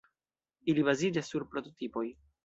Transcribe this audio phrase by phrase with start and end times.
[0.71, 2.07] Ili baziĝas sur prototipoj.